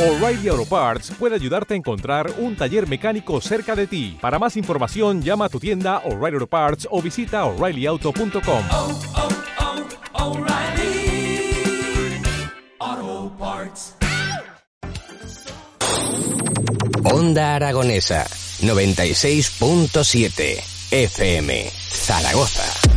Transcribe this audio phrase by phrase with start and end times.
[0.00, 4.16] O'Reilly Auto Parts puede ayudarte a encontrar un taller mecánico cerca de ti.
[4.18, 8.64] Para más información, llama a tu tienda O'Reilly Auto Parts o visita oreillyauto.com.
[8.70, 8.98] oh,
[10.14, 11.52] oh, O'Reilly
[12.78, 13.94] Auto Parts.
[17.04, 18.24] Onda Aragonesa
[18.62, 20.62] 96.7
[20.92, 22.89] FM Zaragoza.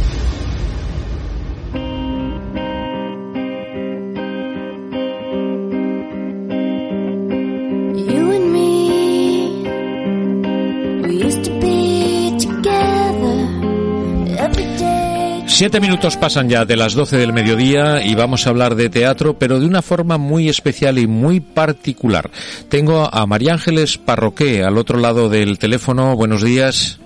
[15.53, 19.37] Siete minutos pasan ya de las 12 del mediodía y vamos a hablar de teatro,
[19.37, 22.31] pero de una forma muy especial y muy particular.
[22.69, 26.15] Tengo a María Ángeles Parroqué al otro lado del teléfono.
[26.15, 26.99] Buenos días.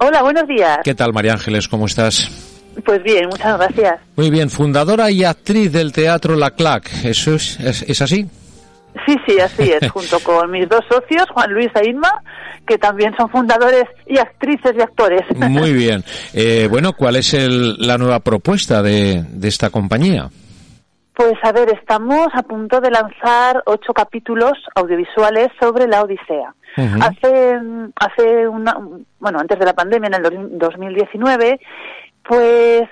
[0.00, 0.78] Hola, buenos días.
[0.82, 1.68] ¿Qué tal, María Ángeles?
[1.68, 2.28] ¿Cómo estás?
[2.84, 4.00] Pues bien, muchas gracias.
[4.16, 6.90] Muy bien, fundadora y actriz del teatro La Clac.
[7.04, 8.26] ¿Eso es, es, es así?
[9.06, 12.22] Sí, sí, así es, junto con mis dos socios, Juan Luis e Inma,
[12.66, 15.22] que también son fundadores y actrices y actores.
[15.36, 16.02] Muy bien.
[16.32, 20.28] Eh, bueno, ¿cuál es el- la nueva propuesta de, de esta compañía?
[21.14, 26.52] Pues a ver, estamos a punto de lanzar ocho capítulos audiovisuales sobre la Odisea.
[26.76, 27.56] Hace,
[27.94, 28.76] hace una,
[29.20, 31.60] bueno, antes de la pandemia, en el dos- 2019,
[32.24, 32.82] pues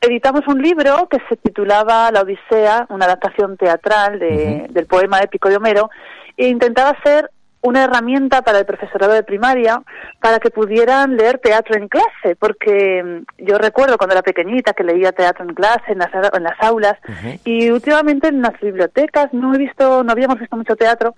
[0.00, 5.48] editamos un libro que se titulaba La Odisea, una adaptación teatral de- del poema épico
[5.48, 5.90] de Homero,
[6.36, 7.30] e intentaba ser
[7.62, 9.82] una herramienta para el profesorado de primaria
[10.20, 14.84] para que pudieran leer teatro en clase, porque mm, yo recuerdo cuando era pequeñita que
[14.84, 16.96] leía teatro en clase, en las, en las aulas,
[17.44, 21.14] y últimamente en las bibliotecas no he visto, no habíamos visto mucho teatro,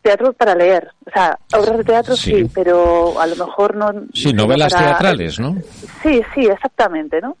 [0.00, 2.32] teatro para leer, o sea, obras de teatro Sí.
[2.46, 3.92] sí, pero a lo mejor no...
[4.12, 5.54] Sí, no novelas para- teatrales, ¿no?
[6.02, 7.36] Sí, sí, exactamente, ¿no?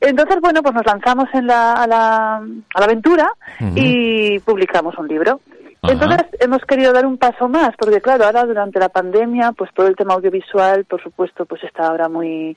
[0.00, 3.32] Entonces, bueno, pues nos lanzamos en la, a, la, a la aventura
[3.74, 5.40] y publicamos un libro.
[5.82, 9.86] Entonces hemos querido dar un paso más, porque claro, ahora durante la pandemia, pues todo
[9.86, 12.56] el tema audiovisual, por supuesto, pues está ahora muy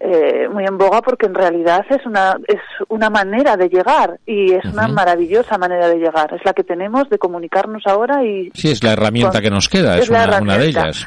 [0.00, 4.52] eh, muy en boga porque en realidad es una es una manera de llegar y
[4.52, 6.32] es una maravillosa manera de llegar.
[6.34, 9.68] Es la que tenemos de comunicarnos ahora y Sí, es la herramienta Con- que nos
[9.68, 11.06] queda, es, una, una de ellas.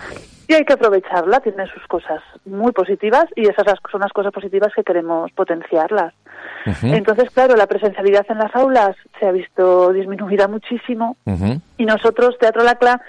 [0.51, 4.73] Y hay que aprovecharla, tiene sus cosas muy positivas y esas son las cosas positivas
[4.75, 6.13] que queremos potenciarlas.
[6.83, 11.15] Entonces, claro, la presencialidad en las aulas se ha visto disminuida muchísimo
[11.77, 13.01] y nosotros, Teatro Lacla,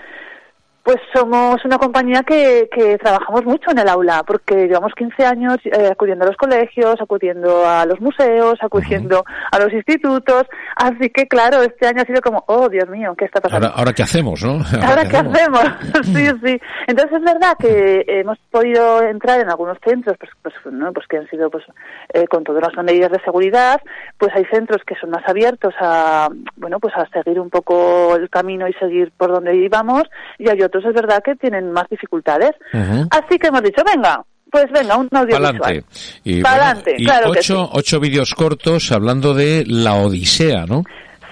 [0.82, 5.56] pues somos una compañía que, que trabajamos mucho en el aula, porque llevamos 15 años
[5.64, 10.44] eh, acudiendo a los colegios, acudiendo a los museos, acudiendo a los institutos,
[10.76, 13.68] así que claro, este año ha sido como, oh Dios mío, ¿qué está pasando?
[13.68, 14.58] Ahora, ahora qué hacemos, ¿no?
[14.82, 15.64] ¿Ahora qué hacemos?
[16.02, 16.60] sí, sí.
[16.88, 20.92] Entonces es verdad que hemos podido entrar en algunos centros, pues, pues, ¿no?
[20.92, 21.64] pues que han sido pues
[22.12, 23.80] eh, con todas las medidas de seguridad,
[24.18, 28.28] pues hay centros que son más abiertos a, bueno, pues a seguir un poco el
[28.30, 30.04] camino y seguir por donde íbamos,
[30.38, 32.52] y hay otros es verdad que tienen más dificultades.
[32.72, 33.08] Ujú.
[33.10, 35.58] Así que hemos dicho, venga, pues venga, un audiovisual.
[35.58, 35.84] Pa'lante.
[36.24, 37.70] Y, Pa'lante, y claro que ocho, sí.
[37.72, 40.82] ocho vídeos cortos hablando de la Odisea, ¿no?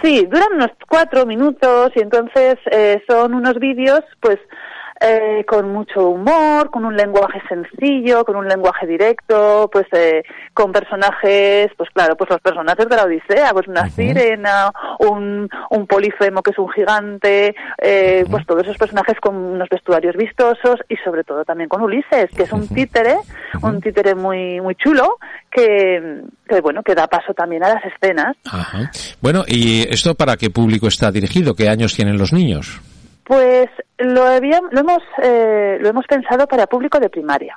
[0.02, 4.38] Sí, duran unos cuatro minutos y entonces eh, son unos vídeos, pues,
[5.00, 10.22] eh, con mucho humor, con un lenguaje sencillo, con un lenguaje directo, pues, eh,
[10.52, 15.86] con personajes, pues claro, pues los personajes de la Odisea, pues una sirena, un, un
[15.86, 20.96] polifemo que es un gigante, eh, pues todos esos personajes con unos vestuarios vistosos y
[20.96, 23.16] sobre todo también con Ulises, que es un títere,
[23.62, 25.16] un títere muy, muy chulo,
[25.50, 28.36] que, que bueno, que da paso también a las escenas.
[28.44, 28.90] Ajá.
[29.20, 31.54] Bueno, ¿y esto para qué público está dirigido?
[31.54, 32.80] ¿Qué años tienen los niños?
[33.24, 37.54] Pues lo, había- lo hemos eh, lo hemos pensado para público de primaria,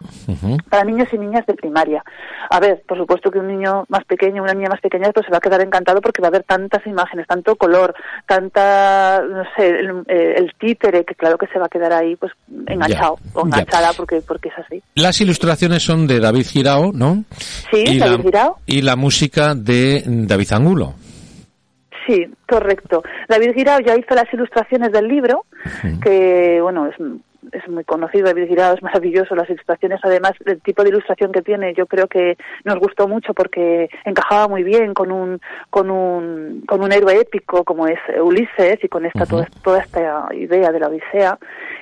[0.69, 2.03] para niños y niñas de primaria.
[2.51, 5.31] A ver, por supuesto que un niño más pequeño, una niña más pequeña, pues se
[5.31, 7.95] va a quedar encantado porque va a ver tantas imágenes, tanto color,
[8.27, 12.15] tanta, no sé, el, eh, el títere, que claro que se va a quedar ahí,
[12.17, 12.31] pues
[12.67, 13.45] enganchado Ya, o ya.
[13.47, 14.83] enganchada porque porque es así.
[14.95, 17.23] Las ilustraciones son de David Girao, ¿no?
[17.71, 18.57] Sí, y David la, Girao.
[18.67, 20.93] Y la música de David Angulo.
[22.05, 23.03] Sí, correcto.
[23.29, 25.45] David Girao ya hizo las ilustraciones del libro,
[26.01, 26.95] que bueno, es,
[27.51, 31.41] es muy conocido, David Girao es maravilloso, las ilustraciones, además, el tipo de ilustración que
[31.41, 36.63] tiene, yo creo que nos gustó mucho porque encajaba muy bien con un, con un,
[36.67, 40.79] con un héroe épico como es Ulises y con esta, toda, toda esta idea de
[40.79, 41.37] la Odisea.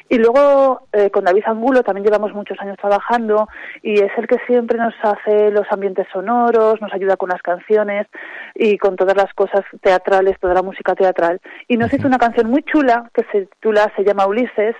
[0.09, 3.47] Y luego eh, con David Angulo también llevamos muchos años trabajando
[3.81, 8.07] y es el que siempre nos hace los ambientes sonoros, nos ayuda con las canciones
[8.53, 11.39] y con todas las cosas teatrales, toda la música teatral.
[11.69, 14.75] Y nos hizo una canción muy chula que se titula, se llama Ulises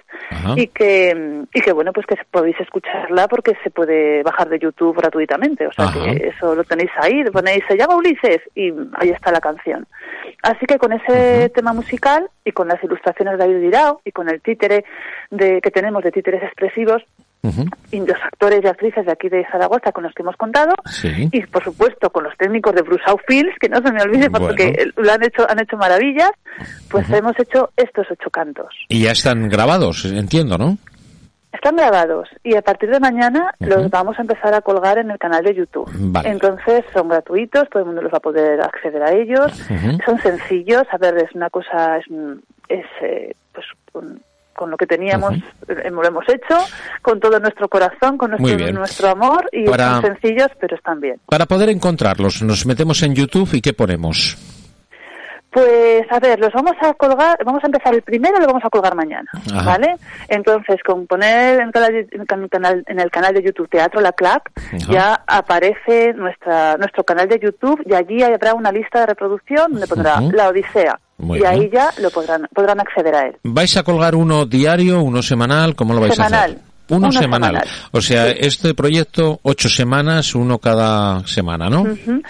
[0.57, 4.97] y que, y que bueno, pues que podéis escucharla porque se puede bajar de YouTube
[4.97, 5.68] gratuitamente.
[5.68, 6.03] O sea Ajá.
[6.03, 9.88] que eso lo tenéis ahí, ponéis, se llama Ulises y ahí está la canción.
[10.44, 14.29] Así que con ese tema musical y con las ilustraciones de David Dirao y con
[14.29, 14.85] el títere
[15.29, 17.03] de, que tenemos de títeres expresivos
[17.43, 17.65] Ujú.
[17.91, 21.27] y los actores y actrices de aquí de Zaragoza con los que hemos contado Sí.
[21.31, 24.47] y por supuesto con los técnicos de Brusau Fields que no se me olvide Bueno.
[24.47, 26.31] porque lo han hecho han hecho maravillas
[26.89, 30.77] pues hemos hecho estos ocho cantos Y ya están grabados, entiendo, ¿no?
[31.51, 35.17] están grabados y a partir de mañana los vamos a empezar a colgar en el
[35.19, 35.91] canal de YouTube.
[35.95, 36.29] Vale.
[36.29, 39.51] Entonces son gratuitos, todo el mundo los va a poder acceder a ellos.
[40.05, 44.21] Son sencillos, a ver, es una cosa, es, un- es eh, pues con,
[44.56, 45.33] con lo que teníamos,
[45.68, 46.57] eh, lo hemos hecho,
[47.01, 51.15] con todo nuestro corazón, con nuestro, nuestro amor y Para- son sencillos, pero están bien.
[51.25, 54.38] Para poder encontrarlos, nos metemos en YouTube y ¿qué ponemos?
[55.50, 58.69] Pues a ver, los vamos a colgar, vamos a empezar el primero, lo vamos a
[58.69, 59.65] colgar mañana, Ajá.
[59.65, 59.95] ¿vale?
[60.30, 64.44] Entonces, con poner en, el canal, en el canal- de YouTube Teatro La Ajá.
[64.89, 69.88] ya aparece nuestra, nuestro canal de YouTube y allí habrá una lista de reproducción donde
[69.88, 70.21] pondrá.
[70.31, 70.98] La Odisea.
[71.21, 71.71] Muy y ahí bien.
[71.71, 73.35] ya lo podrán, podrán acceder a él.
[73.44, 75.75] ¿Vais a colgar uno diario, uno semanal?
[75.75, 76.51] ¿Cómo lo vais a Semanal.
[76.51, 76.71] hacer?
[76.89, 77.51] Uno, Uno semanal.
[77.53, 77.68] semanal.
[77.91, 78.35] O sea, Sí.
[78.39, 81.83] este proyecto, ocho semanas, uno cada semana, ¿no?
[81.83, 82.21] Ujú.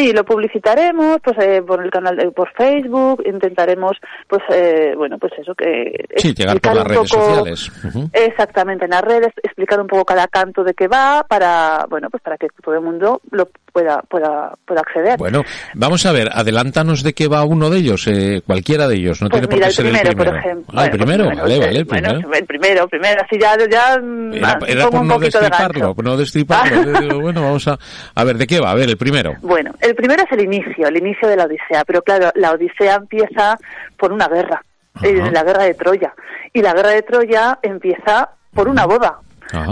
[0.00, 5.18] Sí, lo publicitaremos pues eh, por el canal de- por Facebook, intentaremos pues eh, bueno,
[5.18, 7.70] pues eso que Sí, llegar por las redes poco- sociales.
[7.84, 8.08] Ujú.
[8.12, 12.22] Exactamente, en las redes, explicar un poco cada canto de qué va para, bueno, pues
[12.22, 15.16] para que todo el mundo lo pueda pueda pueda acceder.
[15.18, 15.42] Bueno,
[15.74, 19.28] vamos a ver, adelántanos de qué va uno de ellos, eh, cualquiera de ellos, no
[19.28, 20.30] Pues tiene por mira, qué el ser primero, el primero.
[20.32, 20.74] por ejemplo.
[20.80, 22.34] Ah, el Bueno, primero, pues, vale, bueno, vale, el bueno, primero.
[22.38, 26.04] el primero, primero, así ya, ya Era, ah, era por un no de destriparlo, por
[26.04, 26.80] no destriparlo.
[27.20, 27.78] Bueno, vamos a...
[28.14, 28.70] A ver, ¿de qué va?
[28.70, 29.34] A ver, el primero.
[29.42, 32.96] Bueno, el primero es el inicio, el inicio de la Odisea, pero claro, la Odisea
[32.96, 33.56] empieza
[33.96, 34.62] por una guerra,
[35.02, 36.14] eh, la guerra de Troya,
[36.52, 39.20] y la guerra de Troya empieza por una boda.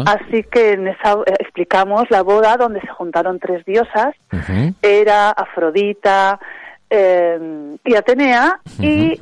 [0.07, 4.75] Así que en esa eh, explicamos la boda donde se juntaron tres diosas, Ujú.
[4.83, 6.41] era Afrodita
[6.91, 9.21] eh, y Atenea, y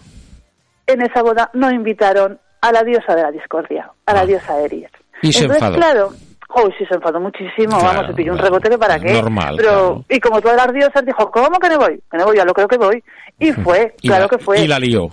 [0.87, 4.27] en esa boda no invitaron a la diosa de la discordia, a la Ah.
[4.27, 4.89] diosa Eris.
[5.23, 5.77] Y se Entonces, enfadó.
[5.77, 6.11] claro,
[6.49, 9.13] oh, sí se enfadó muchísimo, Claro, vamos, se pilló un rebote que para qué.
[9.13, 10.05] Normal, Pero, claro.
[10.09, 12.01] y como todas las diosas dijo, ¿cómo que no voy?
[12.11, 13.03] Que no voy, ya lo creo que voy.
[13.39, 14.61] Y fue, Y claro la- que fue.
[14.61, 15.09] Y la lió.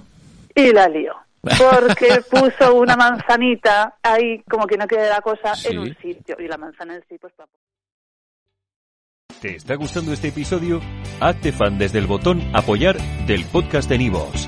[0.55, 1.13] Y la lió.
[1.41, 5.69] Porque puso una manzanita ahí, como que no quiere la cosa, Sí.
[5.71, 6.37] en un sitio.
[6.39, 7.49] Y la manzana en sí, pues para
[9.41, 10.79] ¿Te está gustando este episodio?
[11.19, 12.95] Hazte fan desde el botón Apoyar
[13.27, 14.47] del podcast de Nivos.